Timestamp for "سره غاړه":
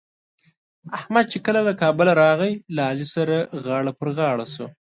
3.15-3.91